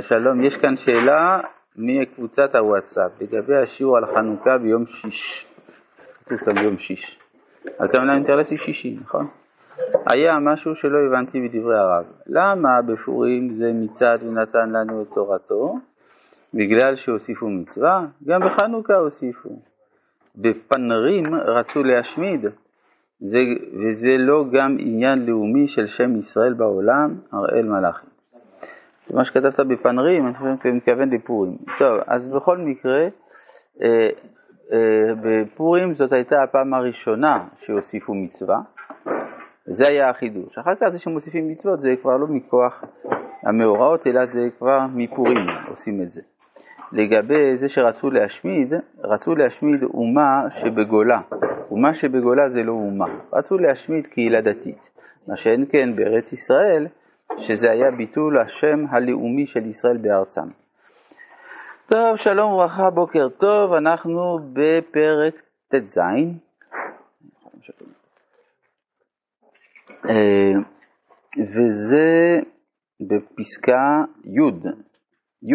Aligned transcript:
שלום, 0.00 0.44
יש 0.44 0.56
כאן 0.56 0.76
שאלה 0.76 1.40
מקבוצת 1.76 2.54
הוואטסאפ 2.54 3.10
לגבי 3.20 3.56
השיעור 3.56 3.96
על 3.96 4.06
חנוכה 4.06 4.58
ביום 4.58 4.86
שיש. 4.86 5.46
כתוב 6.24 6.38
כאן 6.38 6.54
ביום 6.54 6.78
שיש. 6.78 7.18
הכוונה 7.80 8.14
אינטרסי 8.14 8.56
שישי, 8.58 8.96
נכון? 9.00 9.26
היה 10.10 10.38
משהו 10.38 10.74
שלא 10.74 10.98
הבנתי 11.06 11.48
בדברי 11.48 11.78
הרב. 11.78 12.04
למה 12.26 12.82
בפורים 12.82 13.50
זה 13.50 13.72
מצד 13.74 14.18
ונתן 14.22 14.70
לנו 14.70 15.02
את 15.02 15.06
תורתו? 15.14 15.74
בגלל 16.54 16.96
שהוסיפו 16.96 17.48
מצווה? 17.48 18.06
גם 18.26 18.40
בחנוכה 18.40 18.94
הוסיפו. 18.94 19.60
בפנרים 20.36 21.34
רצו 21.34 21.82
להשמיד, 21.82 22.46
זה, 23.20 23.38
וזה 23.72 24.16
לא 24.18 24.44
גם 24.52 24.76
עניין 24.80 25.26
לאומי 25.26 25.68
של 25.68 25.86
שם 25.86 26.16
ישראל 26.16 26.52
בעולם, 26.54 27.14
הראל 27.32 27.66
מלאכי. 27.66 28.15
מה 29.10 29.24
שכתבת 29.24 29.60
בפנרים, 29.60 30.26
אני 30.26 30.34
חושב 30.34 30.56
שאתה 30.56 30.68
מתכוון 30.68 31.10
לפורים. 31.10 31.56
טוב, 31.78 32.00
אז 32.06 32.28
בכל 32.28 32.58
מקרה, 32.58 33.08
אה, 33.82 34.08
אה, 34.72 35.14
בפורים 35.22 35.94
זאת 35.94 36.12
הייתה 36.12 36.42
הפעם 36.42 36.74
הראשונה 36.74 37.44
שהוסיפו 37.60 38.14
מצווה, 38.14 38.58
זה 39.66 39.84
היה 39.88 40.10
החידוש. 40.10 40.58
אחר 40.58 40.74
כך 40.80 40.88
זה 40.88 40.98
שמוסיפים 40.98 41.48
מצוות 41.48 41.80
זה 41.80 41.94
כבר 42.02 42.16
לא 42.16 42.26
מכוח 42.26 42.84
המאורעות, 43.42 44.06
אלא 44.06 44.24
זה 44.24 44.48
כבר 44.58 44.80
מפורים 44.94 45.46
עושים 45.68 46.02
את 46.02 46.10
זה. 46.10 46.22
לגבי 46.92 47.56
זה 47.56 47.68
שרצו 47.68 48.10
להשמיד, 48.10 48.74
רצו 49.04 49.34
להשמיד 49.34 49.82
אומה 49.82 50.42
שבגולה. 50.50 51.20
אומה 51.70 51.94
שבגולה 51.94 52.48
זה 52.48 52.62
לא 52.62 52.72
אומה. 52.72 53.06
רצו 53.32 53.58
להשמיד 53.58 54.06
קהילה 54.06 54.40
דתית. 54.40 54.90
מה 55.28 55.36
שאין 55.36 55.64
כן 55.70 55.96
בארץ 55.96 56.32
ישראל, 56.32 56.86
שזה 57.40 57.70
היה 57.70 57.90
ביטול 57.90 58.38
השם 58.38 58.84
הלאומי 58.90 59.46
של 59.46 59.66
ישראל 59.66 59.96
בארצם. 59.96 60.48
טוב, 61.92 62.16
שלום 62.16 62.52
וברכה, 62.52 62.90
בוקר 62.90 63.28
טוב, 63.28 63.72
אנחנו 63.72 64.38
בפרק 64.52 65.34
ט"ז. 65.68 65.98
אה, 70.08 70.52
וזה 71.38 72.38
בפסקה 73.00 74.04
י', 74.24 74.68
י' 75.42 75.54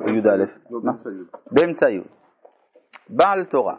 או 0.00 0.08
י"א? 0.08 0.44
לא, 0.70 0.80
באמצע 0.82 1.10
י'. 1.10 1.24
באמצע 1.50 1.90
י'. 1.90 2.00
בעל 3.08 3.44
תורה. 3.44 3.76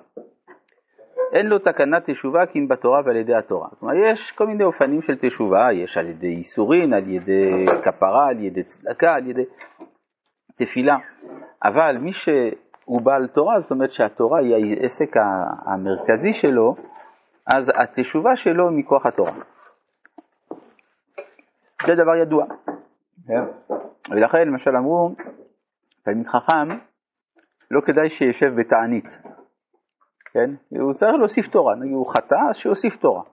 אין 1.32 1.48
לו 1.48 1.60
תקנת 1.60 2.10
תשובה 2.10 2.46
כי 2.46 2.60
אם 2.60 2.68
בתורה 2.68 3.02
ועל 3.06 3.16
ידי 3.16 3.36
התורה. 3.36 3.68
כלומר, 3.80 3.96
יש 3.96 4.32
כל 4.32 4.48
מיני 4.48 4.64
אופנים 4.64 5.02
של 5.02 5.18
תשובה, 5.22 5.74
יש 5.74 5.98
על 5.98 6.08
ידי 6.08 6.28
ייסורין, 6.28 6.94
על 6.94 7.10
ידי 7.10 7.66
כפרה, 7.84 8.28
על 8.28 8.40
ידי 8.40 8.64
צדקה, 8.64 9.14
על 9.14 9.28
ידי 9.28 9.44
תפילה. 10.56 10.98
אבל 11.64 11.98
מי 11.98 12.14
שהוא 12.14 13.02
בעל 13.02 13.28
תורה, 13.28 13.60
זאת 13.60 13.72
אומרת 13.72 13.92
שהתורה 13.92 14.40
היא 14.40 14.78
העסק 14.82 15.18
המרכזי 15.66 16.34
שלו, 16.34 16.76
אז 17.56 17.72
התשובה 17.76 18.36
שלו 18.36 18.70
היא 18.70 18.78
מכוח 18.78 19.06
התורה. 19.06 19.34
זה 21.88 22.04
דבר 22.04 22.16
ידוע. 22.16 22.46
כן. 23.28 23.44
ולכן 24.12 24.48
למשל 24.48 24.76
אמרו, 24.78 25.16
תלמיד 26.06 26.28
חכם, 26.28 26.70
לא 27.72 27.82
כדאי 27.82 28.10
שישב 28.10 28.54
בתענית. 28.56 29.06
כן? 30.34 30.80
הוא 30.82 30.94
צריך 30.94 31.14
להוסיף 31.20 31.48
תורה, 31.48 31.76
נגיד 31.76 31.94
הוא 31.94 32.14
חטא, 32.14 32.36
אז 32.50 32.56
שיוסיף 32.56 32.96
תורה. 32.96 33.24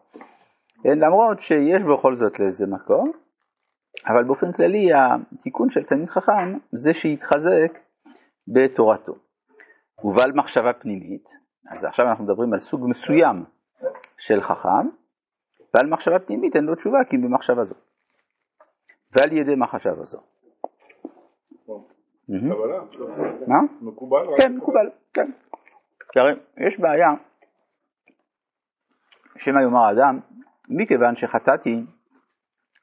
כן? 0.82 0.98
למרות 0.98 1.40
שיש 1.40 1.82
בכל 1.82 2.16
זאת 2.16 2.40
לאיזה 2.40 2.66
מקום, 2.66 3.12
אבל 4.06 4.24
באופן 4.24 4.52
כללי 4.52 4.88
התיקון 4.94 5.70
של 5.70 5.84
תלמיד 5.84 6.08
חכם 6.08 6.58
זה 6.72 6.94
שיתחזק 6.94 7.78
בתורתו. 8.48 9.14
ובעל 10.04 10.32
מחשבה 10.32 10.72
פנימית, 10.72 11.28
אז 11.70 11.84
עכשיו 11.84 12.06
אנחנו 12.06 12.24
מדברים 12.24 12.52
על 12.52 12.60
סוג 12.60 12.80
מסוים 12.88 13.44
של 14.18 14.40
חכם, 14.40 14.88
ועל 15.74 15.86
מחשבה 15.90 16.18
פנימית 16.18 16.56
אין 16.56 16.64
לו 16.64 16.74
תשובה 16.74 16.98
כי 17.10 17.16
במחשבה 17.16 17.64
זו. 17.64 17.74
ועל 19.12 19.32
ידי 19.32 19.54
מחשבה 19.54 20.04
זו. 20.04 20.18
מה? 23.46 23.58
מקובל? 23.80 24.26
כן, 24.40 24.56
מקובל, 24.56 24.90
כן. 25.14 25.30
כי 26.12 26.20
הרי 26.20 26.32
יש 26.66 26.80
בעיה, 26.80 27.08
שמא 29.38 29.60
יאמר 29.60 29.84
האדם, 29.84 30.20
מכיוון 30.68 31.16
שחטאתי, 31.16 31.84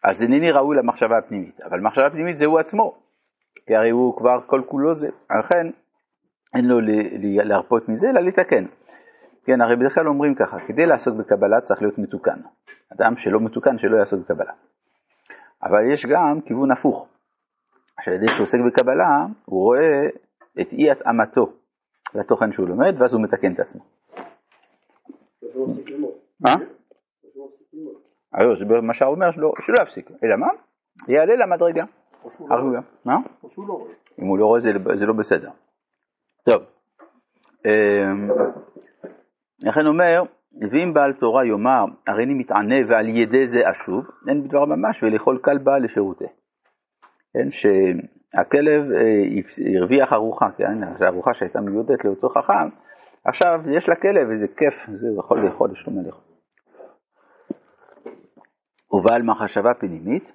אז 0.03 0.23
אינני 0.23 0.51
ראוי 0.51 0.77
למחשבה 0.77 1.17
הפנימית, 1.17 1.61
אבל 1.61 1.79
מחשבה 1.79 2.09
פנימית 2.09 2.37
זה 2.37 2.45
הוא 2.45 2.59
עצמו, 2.59 2.97
כי 3.65 3.75
הרי 3.75 3.89
הוא 3.89 4.17
כבר 4.17 4.41
כל 4.45 4.61
כולו 4.67 4.95
זה, 4.95 5.07
לכן 5.39 5.67
אין 6.55 6.65
לו 6.65 6.79
להרפות 7.43 7.89
מזה, 7.89 8.09
אלא 8.09 8.21
לתקן. 8.21 8.65
כן, 9.45 9.61
הרי 9.61 9.75
בדרך 9.75 9.95
כלל 9.95 10.07
אומרים 10.07 10.35
ככה, 10.35 10.57
כדי 10.67 10.85
לעסוק 10.85 11.15
בקבלה 11.15 11.61
צריך 11.61 11.81
להיות 11.81 11.97
מתוקן. 11.97 12.39
אדם 12.93 13.17
שלא 13.17 13.39
מתוקן 13.39 13.77
שלא 13.77 13.97
יעסוק 13.97 14.19
בקבלה. 14.19 14.53
אבל 15.63 15.93
יש 15.93 16.05
גם 16.05 16.41
כיוון 16.41 16.71
הפוך, 16.71 17.07
שעל 18.01 18.13
ידי 18.13 18.25
שהוא 18.29 18.43
עוסק 18.43 18.57
בקבלה, 18.67 19.25
הוא 19.45 19.63
רואה 19.63 20.07
את 20.61 20.71
אי 20.71 20.91
התאמתו 20.91 21.53
לתוכן 22.15 22.51
שהוא 22.51 22.67
לומד, 22.67 23.01
ואז 23.01 23.13
הוא 23.13 23.23
מתקן 23.23 23.53
את 23.53 23.59
עצמו. 23.59 23.81
מה? 26.39 26.53
זה 28.59 28.65
מה 28.81 28.93
שהוא 28.93 29.09
אומר 29.09 29.31
שלא 29.31 29.83
יפסיק, 29.83 30.11
אלא 30.23 30.35
מה? 30.35 30.47
יעלה 31.07 31.35
למדרגה. 31.35 31.83
הרגויה. 32.49 32.81
מה? 33.05 33.15
אם 34.19 34.27
הוא 34.27 34.37
לא 34.37 34.45
רואה 34.45 34.59
זה 34.99 35.05
לא 35.05 35.13
בסדר. 35.13 35.49
טוב, 36.43 36.63
לכן 39.63 39.87
אומר, 39.87 40.23
ואם 40.71 40.93
בעל 40.93 41.13
תורה 41.13 41.45
יאמר, 41.45 41.85
הרי 42.07 42.23
אני 42.23 42.33
מתענה 42.33 42.75
ועל 42.89 43.07
ידי 43.09 43.47
זה 43.47 43.59
אשוב, 43.71 44.05
אין 44.29 44.43
בדבר 44.43 44.65
ממש 44.65 45.03
ולאכול 45.03 45.37
כלבה 45.37 45.79
לשירותי. 45.79 46.25
כן, 47.33 47.51
שהכלב 48.31 48.91
אה, 48.91 49.77
הרוויח 49.77 50.13
ארוחה, 50.13 50.45
כן, 50.57 50.97
זו 50.99 51.05
ארוחה 51.05 51.33
שהייתה 51.33 51.61
מיועדת 51.61 52.05
לאותו 52.05 52.29
חכם, 52.29 52.69
עכשיו 53.25 53.61
יש 53.69 53.89
לכלב 53.89 54.29
איזה 54.31 54.47
כיף, 54.47 54.73
זה 54.93 55.07
הוא 55.07 55.19
יכול 55.19 55.45
לאכול, 55.45 55.71
יש 55.71 55.87
לו 55.87 55.93
לאכול. 56.05 56.23
ובעל 58.91 59.21
מחשבה 59.21 59.73
פנימית, 59.73 60.31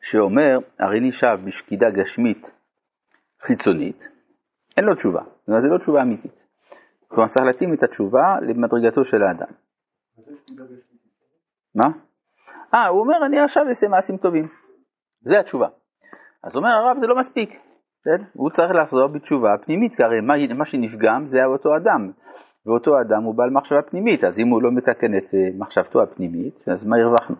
שאומר, 0.00 0.58
הרי 0.78 1.00
נשאב 1.00 1.40
בשקידה 1.44 1.90
גשמית 1.90 2.50
חיצונית, 3.40 4.08
אין 4.76 4.84
לו 4.84 4.94
תשובה, 4.94 5.22
זאת 5.22 5.48
אומרת, 5.48 5.62
זה 5.62 5.68
לא 5.68 5.78
תשובה 5.78 6.02
אמיתית. 6.02 6.42
כלומר, 7.08 7.28
צריך 7.28 7.46
להתאים 7.46 7.74
את 7.74 7.82
התשובה 7.82 8.36
למדרגתו 8.40 9.04
של 9.04 9.22
האדם. 9.22 9.52
מה? 11.74 11.88
אה, 12.74 12.86
הוא 12.86 13.00
אומר, 13.00 13.26
אני 13.26 13.40
עכשיו 13.40 13.68
אעשה 13.68 13.88
מעשים 13.88 14.16
טובים. 14.16 14.48
זה 15.20 15.40
התשובה. 15.40 15.68
אז 16.44 16.56
אומר 16.56 16.68
הרב, 16.68 16.96
זה 17.00 17.06
לא 17.06 17.16
מספיק. 17.18 17.50
בסדר? 18.00 18.24
הוא 18.32 18.50
צריך 18.50 18.70
לחזור 18.70 19.06
בתשובה 19.06 19.54
פנימית, 19.64 19.96
כי 19.96 20.02
הרי 20.02 20.20
מה, 20.20 20.34
מה 20.54 20.64
שנפגם 20.66 21.26
זה 21.26 21.44
אותו 21.44 21.76
אדם. 21.76 22.10
ואותו 22.66 23.00
אדם 23.00 23.22
הוא 23.22 23.34
בעל 23.34 23.50
מחשבה 23.50 23.82
פנימית, 23.82 24.24
אז 24.24 24.38
אם 24.38 24.48
הוא 24.48 24.62
לא 24.62 24.70
מתקן 24.72 25.18
את 25.18 25.34
אה, 25.34 25.48
מחשבתו 25.58 26.02
הפנימית, 26.02 26.68
אז 26.68 26.86
מה 26.86 26.96
הרווחנו? 26.96 27.36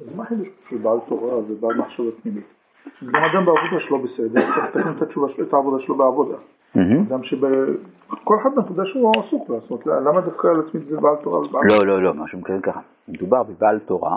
אז 0.00 0.16
מה 0.16 0.22
החידוש 0.22 0.48
של 0.68 0.78
בעל 0.78 0.98
תורה 1.08 1.38
ובעל 1.38 1.78
מחשבה 1.78 2.10
פנימית? 2.22 2.44
גם 3.02 3.22
אדם 3.24 3.44
בעבודה 3.46 3.80
שלו 3.80 4.02
בסדר, 4.02 4.40
אז 4.40 4.46
צריך 4.46 4.76
לתקן 4.76 4.96
את 4.96 5.02
התשובה 5.02 5.28
שלו, 5.28 5.46
את 5.46 5.54
העבודה 5.54 5.82
שלו 5.82 5.96
בעבודה. 5.96 6.36
אדם 7.08 7.22
שכל 7.22 8.36
אחד 8.42 8.50
מהתודה 8.56 8.86
שהוא 8.86 9.12
עסוק 9.18 9.50
לעשות, 9.50 9.86
למה 9.86 10.20
דווקא 10.20 10.46
להצמיד 10.46 10.82
את 10.82 10.88
זה 10.88 10.96
בעל 10.96 11.16
תורה 11.22 11.38
ובעל... 11.38 11.62
לא, 11.70 11.86
לא, 11.86 12.02
לא, 12.02 12.14
משהו 12.14 12.38
מתכוון 12.38 12.60
ככה. 12.60 12.80
מדובר 13.08 13.42
בבעל 13.42 13.78
תורה 13.78 14.16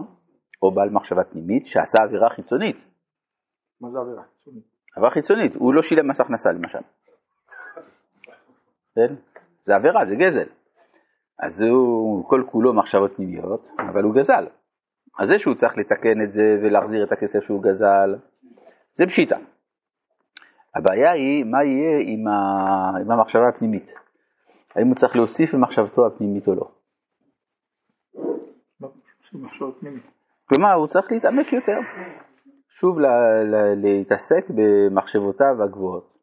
או 0.61 0.71
בעל 0.71 0.89
מחשבה 0.89 1.23
פנימית 1.23 1.67
שעשה 1.67 2.03
עבירה 2.03 2.29
חיצונית. 2.29 2.77
מה 3.81 3.89
זה 3.89 3.99
עבירה 3.99 4.23
חיצונית? 4.23 4.63
עבירה 4.95 5.11
חיצונית, 5.11 5.55
הוא 5.55 5.73
לא 5.73 5.81
שילם 5.81 6.07
מס 6.07 6.19
הכנסה 6.19 6.51
למשל. 6.51 6.79
כן? 8.95 9.15
זה 9.65 9.75
עבירה, 9.75 10.05
זה 10.05 10.15
גזל. 10.15 10.49
אז 11.39 11.61
הוא 11.61 12.29
כל 12.29 12.43
כולו 12.51 12.73
מחשבות 12.73 13.15
פנימיות, 13.15 13.67
אבל 13.77 14.03
הוא 14.03 14.15
גזל. 14.15 14.47
אז 15.19 15.27
זה 15.27 15.39
שהוא 15.39 15.55
צריך 15.55 15.77
לתקן 15.77 16.21
את 16.23 16.31
זה 16.31 16.59
ולהחזיר 16.63 17.03
את 17.03 17.11
הכסף 17.11 17.43
שהוא 17.43 17.63
גזל, 17.63 18.15
זה 18.93 19.05
פשיטה. 19.05 19.37
הבעיה 20.75 21.11
היא 21.11 21.43
מה 21.43 21.63
יהיה 21.63 21.99
עם, 22.01 22.27
ה... 22.27 23.01
עם 23.01 23.11
המחשבה 23.11 23.49
הפנימית. 23.49 23.91
האם 24.75 24.87
הוא 24.87 24.95
צריך 24.95 25.15
להוסיף 25.15 25.53
למחשבתו 25.53 26.07
הפנימית 26.07 26.47
או 26.47 26.55
לא. 26.55 26.71
כלומר, 30.49 30.73
הוא 30.73 30.87
צריך 30.87 31.11
להתעמק 31.11 31.53
יותר. 31.53 31.79
שוב 32.79 32.97
להתעסק 33.75 34.45
במחשבותיו 34.49 35.63
הגבוהות. 35.63 36.17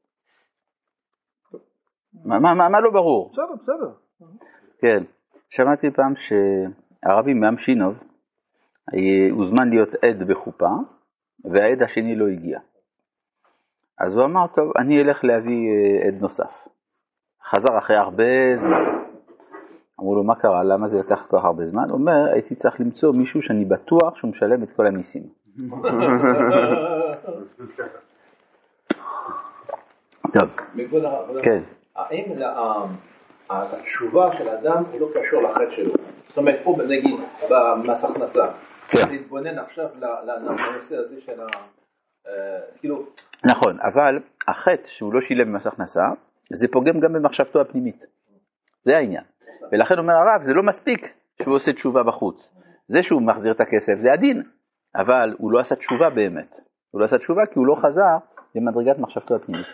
מה, 2.25 2.39
מה, 2.39 2.69
מה 2.69 2.81
לא 2.81 2.91
ברור? 2.91 3.33
בסדר, 3.33 3.55
בסדר. 3.63 3.91
כן, 4.79 5.05
שמעתי 5.51 5.91
פעם 5.91 6.15
שהרבי 6.17 7.35
מאמשינוב 7.35 7.95
הוזמן 9.31 9.69
להיות 9.71 9.89
עד 9.95 10.29
בחופה, 10.29 10.71
והעד 11.45 11.83
השני 11.83 12.17
לא 12.17 12.29
הגיע. 12.29 12.59
אז 13.99 14.15
הוא 14.15 14.25
אמר, 14.25 14.47
טוב, 14.47 14.73
אני 14.79 15.03
אלך 15.03 15.25
להביא 15.25 15.69
אה, 15.71 16.09
עד 16.09 16.15
נוסף. 16.21 16.53
חזר 17.51 17.79
אחרי 17.79 17.97
הרבה 17.97 18.57
זמן. 18.57 18.85
אמרו 20.01 20.15
לו, 20.15 20.25
מה 20.25 20.35
קרה? 20.35 20.65
למה 20.65 20.89
זה 20.89 20.99
לקח 20.99 21.27
כל 21.29 21.39
כך 21.39 21.45
הרבה 21.45 21.67
זמן? 21.67 21.85
הוא 21.91 21.99
אומר, 21.99 22.33
הייתי 22.33 22.55
צריך 22.55 22.81
למצוא 22.81 23.13
מישהו 23.13 23.43
שאני 23.43 23.65
בטוח 23.65 24.17
שהוא 24.17 24.31
משלם 24.31 24.63
את 24.63 24.69
כל 24.77 24.87
המיסים. 24.87 25.44
טוב, 30.33 30.57
כן. 31.43 31.63
האם 31.97 32.25
התשובה 33.51 34.37
של 34.39 34.49
האדם 34.49 34.83
היא 34.93 35.01
לא 35.01 35.09
קשור 35.15 35.43
לחטא 35.43 35.71
שלו? 35.71 35.93
זאת 36.29 36.39
אומרת, 36.39 36.61
הוא 36.65 36.83
נגיד 36.83 37.21
במס 37.51 38.05
הכנסה, 38.05 38.47
כן. 38.89 39.11
להתבונן 39.11 39.59
עכשיו 39.59 39.87
לנושא 40.27 40.97
הזה 40.97 41.21
של 41.21 41.41
ה... 41.41 41.47
אה, 42.27 42.61
כאילו... 42.81 43.07
נכון, 43.45 43.81
אבל 43.81 44.19
החטא 44.49 44.87
שהוא 44.87 45.15
לא 45.15 45.21
שילם 45.21 45.53
במס 45.53 45.67
הכנסה, 45.67 46.05
זה 46.53 46.69
פוגם 46.69 47.01
גם 47.01 47.13
במחשבתו 47.13 47.61
הפנימית. 47.61 48.05
זה 48.85 48.97
העניין. 48.97 49.25
ולכן 49.73 49.99
אומר 49.99 50.15
הרב, 50.15 50.43
זה 50.47 50.55
לא 50.55 50.63
מספיק 50.63 51.09
שהוא 51.43 51.57
עושה 51.57 51.73
תשובה 51.73 52.03
בחוץ. 52.03 52.55
זה 52.89 53.03
שהוא 53.03 53.23
מחזיר 53.23 53.53
את 53.53 53.61
הכסף 53.61 53.95
זה 54.03 54.13
הדין, 54.13 54.43
אבל 54.97 55.35
הוא 55.39 55.53
לא 55.53 55.61
עשה 55.61 55.77
תשובה 55.77 56.11
באמת. 56.11 56.55
הוא 56.91 57.01
לא 57.01 57.05
עשה 57.05 57.19
תשובה 57.19 57.47
כי 57.47 57.59
הוא 57.59 57.67
לא 57.67 57.77
חזר 57.83 58.17
למדרגת 58.55 58.99
מחשבתו 58.99 59.35
הפנימית. 59.35 59.67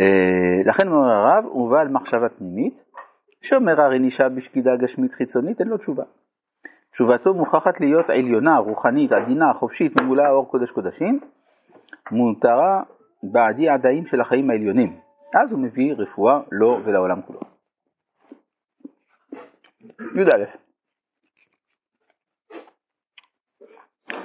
אה, 0.00 0.62
לכן 0.66 0.88
אומר 0.88 1.10
הרב, 1.10 1.44
הוא 1.44 1.70
בא 1.70 1.80
על 1.80 1.88
מחשבה 1.88 2.28
פנימית, 2.28 2.84
שאומר 3.42 3.80
הרי 3.80 3.98
נשאר 3.98 4.28
בשקידה 4.28 4.70
גשמית 4.76 5.12
חיצונית, 5.12 5.60
אין 5.60 5.68
לו 5.68 5.78
תשובה. 5.78 6.04
תשובתו 6.92 7.34
מוכרחת 7.34 7.80
להיות 7.80 8.10
עליונה, 8.10 8.58
רוחנית, 8.58 9.12
עדינה, 9.12 9.52
חופשית, 9.54 10.00
ממולאה 10.00 10.30
אור 10.30 10.50
קודש 10.50 10.70
קודשים, 10.70 11.20
מותרה 12.10 12.82
בעדי 13.22 13.68
עדיים 13.68 14.06
של 14.06 14.20
החיים 14.20 14.50
העליונים. 14.50 14.96
אז 15.42 15.52
הוא 15.52 15.60
מביא 15.60 15.94
רפואה 15.94 16.40
לו 16.52 16.80
ולעולם 16.84 17.22
כולו. 17.22 17.40
י"א 20.14 20.61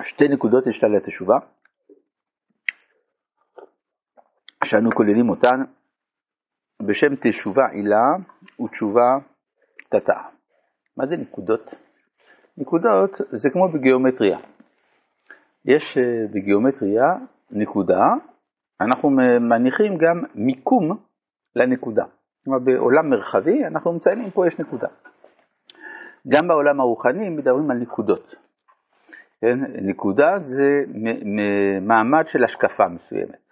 שתי 0.04 0.28
נקודות 0.28 0.68
יש 0.68 0.84
לה 0.84 0.90
לתשובה, 0.90 1.38
שאנו 4.64 4.90
כוללים 4.96 5.30
אותן 5.30 5.64
בשם 6.82 7.16
תשובה 7.16 7.68
עילה 7.72 8.06
ותשובה 8.62 9.18
תתא. 9.90 10.20
מה 10.98 11.08
זה 11.08 11.16
נקודות? 11.16 11.74
נקודות 12.58 13.12
זה 13.32 13.50
כמו 13.50 13.68
בגיאומטריה. 13.74 14.40
יש 15.66 15.98
אה, 15.98 16.28
בגיאומטריה 16.34 17.06
נקודה 17.52 18.04
אנחנו 18.82 19.10
מניחים 19.50 19.98
גם 19.98 20.24
מיקום 20.36 20.98
לנקודה. 21.56 22.06
כלומר 22.44 22.60
בעולם 22.60 23.10
מרחבי 23.10 23.66
אנחנו 23.66 23.94
מציינים 23.94 24.32
פה 24.32 24.48
יש 24.48 24.60
נקודה. 24.60 24.88
גם 26.28 26.48
בעולם 26.48 26.80
הרוחני 26.80 27.30
מדברים 27.30 27.72
על 27.72 27.78
נקודות. 27.78 28.36
כן? 29.42 29.60
נקודה 29.82 30.40
זה 30.40 30.84
מעמד 31.82 32.28
של 32.28 32.44
השקפה 32.44 32.88
מסוימת. 32.88 33.48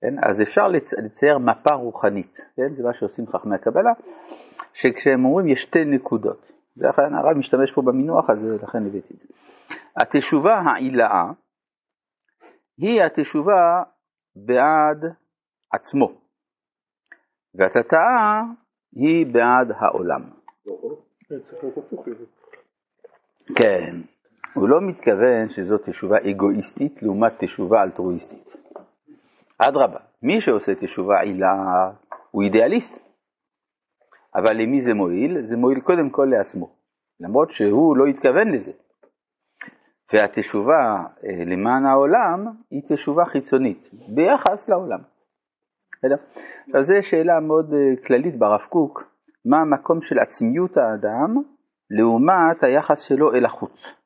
כן? 0.00 0.14
אז 0.22 0.42
אפשר 0.42 0.68
לצייר 1.04 1.38
מפה 1.38 1.74
רוחנית, 1.74 2.40
כן? 2.56 2.74
זה 2.74 2.82
מה 2.82 2.94
שעושים 2.94 3.26
חכמי 3.26 3.54
הקבלה, 3.54 3.92
שכשהם 4.74 5.24
אומרים 5.24 5.48
יש 5.48 5.62
שתי 5.62 5.84
נקודות. 5.84 6.52
זה 6.74 6.88
לכן 6.88 7.14
הרב 7.14 7.36
משתמש 7.38 7.72
פה 7.74 7.82
במינוח 7.82 8.30
הזה, 8.30 8.56
לכן 8.62 8.78
הבאתי 8.78 9.14
את 9.14 9.20
זה. 9.20 9.34
התשובה 9.96 10.54
העילאה 10.54 11.24
היא 12.78 13.02
התשובה 13.02 13.82
בעד 14.36 15.04
עצמו, 15.72 16.12
והתתאה 17.54 18.42
היא 18.92 19.26
בעד 19.32 19.72
העולם. 19.78 20.22
כן, 23.56 23.96
הוא 24.56 24.68
לא 24.68 24.80
מתכוון 24.80 25.48
שזאת 25.48 25.88
תשובה 25.88 26.16
אגואיסטית 26.30 27.02
לעומת 27.02 27.32
תשובה 27.38 27.82
אלטרואיסטית. 27.82 28.56
אדרבה, 29.68 29.98
מי 30.22 30.40
שעושה 30.40 30.74
תשובה 30.74 31.20
עילה 31.20 31.90
הוא 32.30 32.42
אידיאליסט, 32.42 33.06
אבל 34.34 34.56
למי 34.56 34.82
זה 34.82 34.94
מועיל? 34.94 35.42
זה 35.42 35.56
מועיל 35.56 35.80
קודם 35.80 36.10
כל 36.10 36.28
לעצמו, 36.30 36.70
למרות 37.20 37.50
שהוא 37.50 37.96
לא 37.96 38.06
התכוון 38.06 38.48
לזה. 38.52 38.72
והתשובה 40.12 41.04
אה, 41.24 41.44
למען 41.46 41.86
העולם 41.86 42.46
היא 42.70 42.82
תשובה 42.88 43.24
חיצונית, 43.24 43.90
ביחס 44.08 44.68
לעולם. 44.68 45.00
עכשיו 46.66 46.82
זו 46.82 46.94
שאלה 47.02 47.40
מאוד 47.40 47.74
אה, 47.74 48.06
כללית 48.06 48.38
ברב 48.38 48.60
קוק, 48.68 49.02
מה 49.44 49.60
המקום 49.60 50.02
של 50.02 50.18
עצמיות 50.18 50.76
האדם 50.76 51.34
לעומת 51.90 52.62
היחס 52.62 53.00
שלו 53.00 53.34
אל 53.34 53.44
החוץ. 53.44 54.05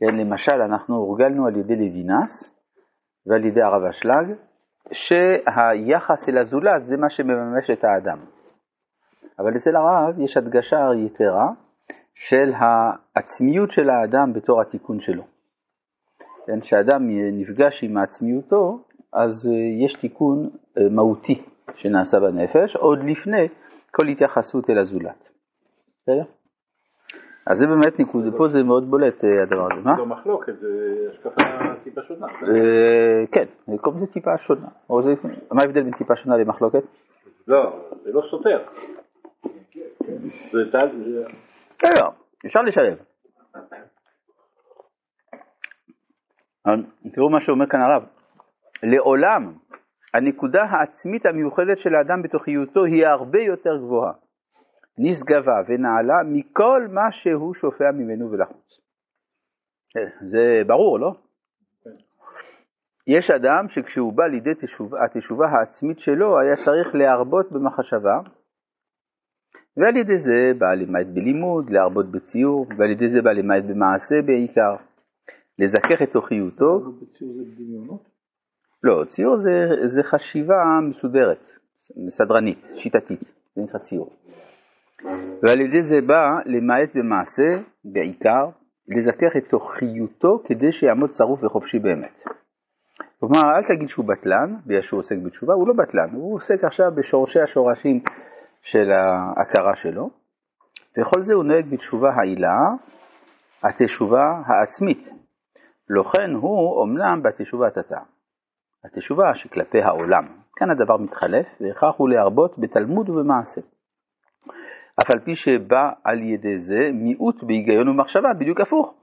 כן, 0.00 0.16
למשל, 0.16 0.62
אנחנו 0.62 0.96
הורגלנו 0.96 1.46
על 1.46 1.56
ידי 1.56 1.76
לוינס 1.76 2.56
ועל 3.26 3.44
ידי 3.44 3.62
הרב 3.62 3.84
אשלג, 3.84 4.36
שהיחס 4.92 6.28
אל 6.28 6.38
הזולת 6.38 6.86
זה 6.86 6.96
מה 6.96 7.10
שמממש 7.10 7.70
את 7.70 7.84
האדם. 7.84 8.18
אבל 9.38 9.56
אצל 9.56 9.76
הרב 9.76 10.20
יש 10.20 10.36
הדגשה 10.36 10.76
יתרה, 11.06 11.48
של 12.16 12.52
העצמיות 12.54 13.70
של 13.70 13.90
האדם 13.90 14.32
בתור 14.32 14.60
התיקון 14.60 15.00
שלו. 15.00 15.22
כן, 16.46 16.60
כשאדם 16.60 17.02
נפגש 17.32 17.84
עם 17.84 17.96
עצמיותו, 17.96 18.78
אז 19.12 19.48
אה, 19.48 19.84
יש 19.86 19.94
תיקון 20.00 20.50
אה, 20.78 20.88
מהותי 20.90 21.42
שנעשה 21.74 22.20
בנפש, 22.20 22.76
עוד 22.76 22.98
לפני 23.04 23.48
כל 23.90 24.08
התייחסות 24.08 24.70
אל 24.70 24.78
הזולת. 24.78 25.28
בסדר? 26.02 26.24
אז 27.46 27.58
זה 27.58 27.66
באמת 27.66 27.98
ניקוד, 27.98 28.24
פה 28.36 28.48
זה 28.48 28.62
מאוד 28.62 28.90
בולט 28.90 29.24
אה, 29.24 29.42
הדבר 29.42 29.68
הזה. 29.72 29.90
זו 29.96 30.06
מחלוקת, 30.06 30.58
זה 30.60 30.68
השקפה 31.10 31.42
טיפה 31.84 32.00
שונה. 32.02 32.26
כן, 33.32 33.44
לזה 33.68 34.06
טיפה 34.06 34.38
שונה. 34.38 34.68
מה 35.52 35.60
ההבדל 35.62 35.82
בין 35.82 35.92
טיפה 35.98 36.16
שונה 36.16 36.36
למחלוקת? 36.36 36.82
לא, 37.48 37.86
זה 38.04 38.12
לא 38.12 38.22
סותר. 38.30 38.64
זה 40.52 40.58
כן, 41.78 41.88
לא, 42.02 42.10
אפשר 42.46 42.62
לשלב. 42.62 42.98
תראו 47.14 47.30
מה 47.30 47.40
שאומר 47.40 47.66
כאן 47.66 47.80
הרב, 47.80 48.02
לעולם 48.82 49.52
הנקודה 50.14 50.62
העצמית 50.62 51.26
המיוחדת 51.26 51.78
של 51.78 51.94
האדם 51.94 52.22
בתוכיותו 52.22 52.84
היא 52.84 53.06
הרבה 53.06 53.40
יותר 53.40 53.76
גבוהה, 53.76 54.12
נשגבה 54.98 55.62
ונעלה 55.68 56.22
מכל 56.24 56.86
מה 56.90 57.12
שהוא 57.12 57.54
שופע 57.54 57.90
ממנו 57.94 58.30
ולחוץ. 58.30 58.80
כן, 59.90 60.26
זה 60.26 60.62
ברור, 60.66 61.00
לא? 61.00 61.12
יש 63.06 63.30
אדם 63.30 63.68
שכשהוא 63.68 64.12
בא 64.12 64.24
לידי 64.26 64.54
תשובה, 64.60 65.04
התשובה 65.04 65.46
העצמית 65.48 65.98
שלו 65.98 66.40
היה 66.40 66.56
צריך 66.56 66.94
להרבות 66.94 67.52
במחשבה 67.52 68.20
ועל 69.76 69.96
ידי 69.96 70.18
זה 70.18 70.52
בא 70.58 70.74
למעט 70.74 71.06
בלימוד, 71.06 71.70
להרבות 71.70 72.10
בציור, 72.10 72.66
ועל 72.78 72.90
ידי 72.90 73.08
זה 73.08 73.22
בא 73.22 73.32
למעט 73.32 73.64
במעשה 73.64 74.14
בעיקר, 74.26 74.76
לזכך 75.58 76.02
את 76.02 76.12
תוכיותו. 76.12 76.80
לא, 78.82 79.04
ציור 79.08 79.36
זה, 79.36 79.50
זה 79.86 80.02
חשיבה 80.02 80.80
מסודרת, 80.88 81.50
סדרנית, 82.08 82.58
שיטתית, 82.74 83.20
זה 83.54 83.62
נקרא 83.62 83.78
ציור. 83.78 84.12
ועל 85.42 85.60
ידי 85.60 85.82
זה 85.82 86.00
בא 86.00 86.38
למעט 86.46 86.88
במעשה 86.94 87.58
בעיקר, 87.84 88.48
לזכך 88.88 89.36
את 89.36 89.44
תוכיותו 89.50 90.42
כדי 90.44 90.72
שיעמוד 90.72 91.12
שרוף 91.12 91.44
וחופשי 91.44 91.78
באמת. 91.78 92.24
כלומר, 93.20 93.40
אל 93.56 93.64
תגיד 93.68 93.88
שהוא 93.88 94.04
בטלן, 94.04 94.56
בגלל 94.66 94.82
שהוא 94.82 95.00
עוסק 95.00 95.16
בתשובה, 95.24 95.54
הוא 95.54 95.68
לא 95.68 95.74
בטלן, 95.74 96.10
הוא 96.12 96.34
עוסק 96.34 96.64
עכשיו 96.64 96.92
בשורשי 96.94 97.40
השורשים 97.40 98.00
של 98.62 98.90
ההכרה 98.92 99.76
שלו, 99.76 100.10
וכל 100.98 101.22
זה 101.22 101.34
הוא 101.34 101.44
נוהג 101.44 101.66
בתשובה 101.70 102.10
העילה, 102.10 102.58
התשובה 103.62 104.42
העצמית. 104.46 105.08
לא 105.88 106.02
כן 106.02 106.30
הוא 106.34 106.80
אומנם 106.80 107.22
בתשובת 107.22 107.76
התא. 107.76 107.98
התשובה 108.84 109.34
שכלפי 109.34 109.82
העולם. 109.82 110.26
כאן 110.56 110.70
הדבר 110.70 110.96
מתחלף, 110.96 111.46
והכרח 111.60 111.94
הוא 111.96 112.08
להרבות 112.08 112.58
בתלמוד 112.58 113.08
ובמעשה. 113.08 113.60
אף 115.00 115.10
על 115.10 115.20
פי 115.20 115.36
שבא 115.36 115.90
על 116.04 116.22
ידי 116.22 116.58
זה 116.58 116.90
מיעוט 116.92 117.42
בהיגיון 117.42 117.88
ומחשבה, 117.88 118.28
בדיוק 118.38 118.60
הפוך. 118.60 118.94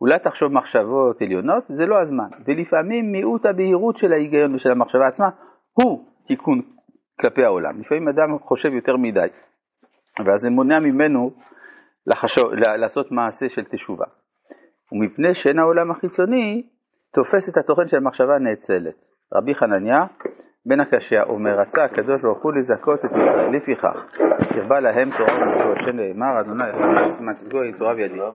אולי 0.00 0.18
תחשוב 0.18 0.52
מחשבות 0.52 1.22
עליונות, 1.22 1.64
זה 1.68 1.86
לא 1.86 2.00
הזמן. 2.00 2.28
ולפעמים 2.46 3.12
מיעוט 3.12 3.46
הבהירות 3.46 3.96
של 3.96 4.12
ההיגיון 4.12 4.54
ושל 4.54 4.70
המחשבה 4.70 5.06
עצמה 5.06 5.28
הוא 5.72 6.08
תיקון 6.26 6.62
כלפי 7.20 7.44
העולם. 7.44 7.80
לפעמים 7.80 8.08
אדם 8.08 8.38
חושב 8.38 8.72
יותר 8.72 8.96
מדי, 8.96 9.28
ואז 10.26 10.40
זה 10.40 10.50
מונע 10.50 10.78
ממנו 10.78 11.30
לחשוב, 12.06 12.44
לעשות 12.78 13.12
מעשה 13.12 13.48
של 13.48 13.64
תשובה. 13.64 14.04
ומפני 14.92 15.34
שאין 15.34 15.58
העולם 15.58 15.90
החיצוני 15.90 16.66
תופס 17.14 17.48
את 17.48 17.56
התוכן 17.56 17.88
של 17.88 17.96
המחשבה 17.96 18.34
הנאצלת. 18.34 18.94
רבי 19.34 19.54
חנניה 19.54 20.06
בן 20.66 20.80
הקשיא 20.80 21.22
אומר, 21.22 21.60
רצה 21.60 21.84
הקדוש 21.84 22.22
ברוך 22.22 22.42
הוא 22.42 22.52
לזכות 22.52 23.04
את 23.04 23.10
ישראל, 23.10 23.56
לפיכך, 23.56 23.96
הרבה 24.56 24.80
להם 24.80 25.10
תורה 25.18 25.42
ומצוות, 25.42 25.80
שנאמר, 25.80 26.40
אדוני, 26.40 26.64
מצוות 27.20 27.52
גוי 27.52 27.72
תורה 27.72 27.94
וידי. 27.94 28.20